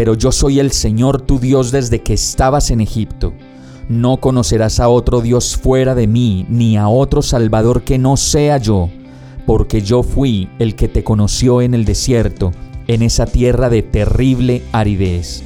pero 0.00 0.14
yo 0.14 0.32
soy 0.32 0.60
el 0.60 0.72
Señor 0.72 1.20
tu 1.20 1.38
Dios 1.38 1.72
desde 1.72 2.00
que 2.00 2.14
estabas 2.14 2.70
en 2.70 2.80
Egipto. 2.80 3.34
No 3.90 4.16
conocerás 4.16 4.80
a 4.80 4.88
otro 4.88 5.20
Dios 5.20 5.58
fuera 5.58 5.94
de 5.94 6.06
mí, 6.06 6.46
ni 6.48 6.78
a 6.78 6.88
otro 6.88 7.20
Salvador 7.20 7.82
que 7.82 7.98
no 7.98 8.16
sea 8.16 8.56
yo, 8.56 8.88
porque 9.44 9.82
yo 9.82 10.02
fui 10.02 10.48
el 10.58 10.74
que 10.74 10.88
te 10.88 11.04
conoció 11.04 11.60
en 11.60 11.74
el 11.74 11.84
desierto, 11.84 12.50
en 12.86 13.02
esa 13.02 13.26
tierra 13.26 13.68
de 13.68 13.82
terrible 13.82 14.62
aridez. 14.72 15.42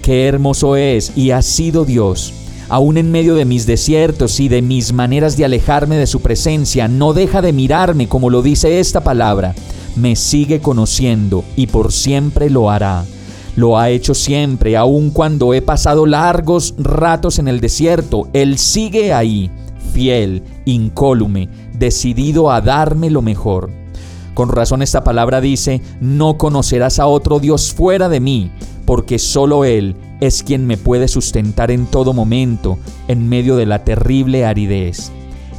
Qué 0.00 0.26
hermoso 0.26 0.76
es 0.76 1.12
y 1.14 1.32
ha 1.32 1.42
sido 1.42 1.84
Dios. 1.84 2.32
Aún 2.70 2.96
en 2.96 3.12
medio 3.12 3.34
de 3.34 3.44
mis 3.44 3.66
desiertos 3.66 4.40
y 4.40 4.48
de 4.48 4.62
mis 4.62 4.94
maneras 4.94 5.36
de 5.36 5.44
alejarme 5.44 5.98
de 5.98 6.06
su 6.06 6.22
presencia, 6.22 6.88
no 6.88 7.12
deja 7.12 7.42
de 7.42 7.52
mirarme 7.52 8.08
como 8.08 8.30
lo 8.30 8.40
dice 8.40 8.80
esta 8.80 9.04
palabra. 9.04 9.54
Me 9.96 10.16
sigue 10.16 10.60
conociendo 10.60 11.44
y 11.56 11.66
por 11.66 11.92
siempre 11.92 12.48
lo 12.48 12.70
hará. 12.70 13.04
Lo 13.54 13.78
ha 13.78 13.90
hecho 13.90 14.14
siempre, 14.14 14.76
aun 14.76 15.10
cuando 15.10 15.52
he 15.52 15.60
pasado 15.60 16.06
largos 16.06 16.74
ratos 16.78 17.38
en 17.38 17.48
el 17.48 17.60
desierto. 17.60 18.28
Él 18.32 18.56
sigue 18.58 19.12
ahí, 19.12 19.50
fiel, 19.92 20.42
incólume, 20.64 21.48
decidido 21.74 22.50
a 22.50 22.60
darme 22.60 23.10
lo 23.10 23.20
mejor. 23.20 23.70
Con 24.34 24.48
razón 24.48 24.80
esta 24.80 25.04
palabra 25.04 25.42
dice, 25.42 25.82
no 26.00 26.38
conocerás 26.38 26.98
a 26.98 27.06
otro 27.06 27.38
Dios 27.38 27.74
fuera 27.74 28.08
de 28.08 28.20
mí, 28.20 28.50
porque 28.86 29.18
solo 29.18 29.66
Él 29.66 29.96
es 30.20 30.42
quien 30.42 30.66
me 30.66 30.78
puede 30.78 31.08
sustentar 31.08 31.70
en 31.70 31.84
todo 31.86 32.14
momento, 32.14 32.78
en 33.08 33.28
medio 33.28 33.56
de 33.56 33.66
la 33.66 33.84
terrible 33.84 34.46
aridez. 34.46 35.12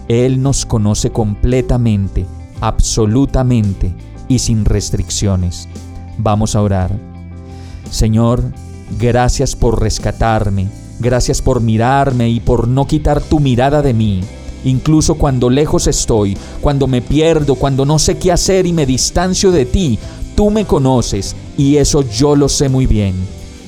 Él 0.08 0.42
nos 0.42 0.66
conoce 0.66 1.12
completamente, 1.12 2.26
absolutamente 2.62 3.94
y 4.28 4.40
sin 4.40 4.66
restricciones. 4.66 5.70
Vamos 6.18 6.56
a 6.56 6.62
orar. 6.62 7.13
Señor, 7.90 8.44
gracias 9.00 9.56
por 9.56 9.82
rescatarme, 9.82 10.68
gracias 11.00 11.42
por 11.42 11.62
mirarme 11.62 12.30
y 12.30 12.40
por 12.40 12.68
no 12.68 12.88
quitar 12.88 13.22
tu 13.22 13.40
mirada 13.40 13.82
de 13.82 13.94
mí. 13.94 14.22
Incluso 14.66 15.16
cuando 15.16 15.50
lejos 15.50 15.88
estoy, 15.88 16.38
cuando 16.62 16.88
me 16.88 17.02
pierdo, 17.02 17.56
cuando 17.56 17.86
no 17.86 18.00
sé 18.00 18.18
qué 18.18 18.32
hacer 18.32 18.66
y 18.66 18.74
me 18.74 18.86
distancio 18.86 19.52
de 19.52 19.66
ti, 19.66 20.00
tú 20.36 20.50
me 20.50 20.66
conoces 20.66 21.36
y 21.58 21.78
eso 21.78 22.02
yo 22.02 22.36
lo 22.36 22.48
sé 22.48 22.70
muy 22.70 22.86
bien. 22.86 23.14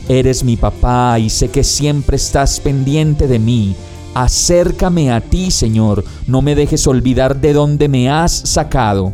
Eres 0.08 0.44
mi 0.44 0.56
papá 0.56 1.20
y 1.20 1.30
sé 1.30 1.50
que 1.50 1.64
siempre 1.64 2.16
estás 2.16 2.60
pendiente 2.60 3.28
de 3.28 3.40
mí. 3.40 3.76
Acércame 4.14 5.12
a 5.12 5.20
ti, 5.20 5.52
Señor, 5.52 6.06
no 6.28 6.42
me 6.42 6.56
dejes 6.56 6.88
olvidar 6.88 7.42
de 7.42 7.52
dónde 7.52 7.90
me 7.90 8.10
has 8.10 8.32
sacado. 8.32 9.12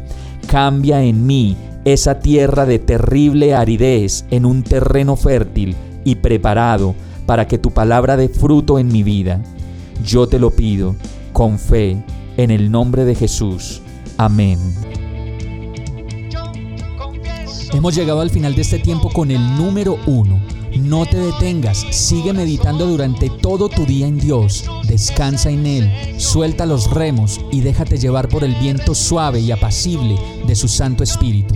Cambia 0.48 1.04
en 1.04 1.26
mí 1.26 1.58
esa 1.86 2.20
tierra 2.20 2.66
de 2.66 2.80
terrible 2.80 3.56
aridez 3.56 4.26
en 4.30 4.46
un 4.46 4.64
terreno 4.64 5.16
fértil 5.16 5.76
y 6.04 6.16
preparado 6.16 6.96
para 7.26 7.48
que 7.48 7.58
tu 7.58 7.72
palabra 7.72 8.18
dé 8.18 8.30
fruto 8.30 8.80
en 8.80 8.88
mi 8.88 9.04
vida. 9.04 9.42
Yo 10.06 10.28
te 10.28 10.40
lo 10.40 10.52
pido 10.52 10.96
con 11.34 11.60
fe 11.60 12.04
en 12.38 12.52
el 12.52 12.72
nombre 12.72 13.06
de 13.06 13.16
Jesús. 13.16 13.82
Amén. 14.18 14.60
Hemos 17.74 17.96
llegado 17.96 18.20
al 18.22 18.30
final 18.30 18.54
de 18.54 18.62
este 18.62 18.80
tiempo 18.80 19.10
con 19.10 19.32
el 19.32 19.40
número 19.56 19.98
uno. 20.06 20.40
No 20.78 21.06
te 21.06 21.18
detengas, 21.18 21.86
sigue 21.92 22.34
meditando 22.34 22.86
durante 22.86 23.30
todo 23.30 23.70
tu 23.70 23.86
día 23.86 24.08
en 24.08 24.18
Dios, 24.18 24.64
descansa 24.88 25.50
en 25.50 25.66
Él, 25.66 25.92
suelta 26.18 26.66
los 26.66 26.90
remos 26.92 27.42
y 27.52 27.60
déjate 27.60 27.98
llevar 27.98 28.30
por 28.30 28.44
el 28.44 28.56
viento 28.56 28.96
suave 28.96 29.42
y 29.42 29.52
apacible 29.52 30.16
de 30.48 30.56
su 30.56 30.70
Santo 30.70 31.04
Espíritu. 31.04 31.56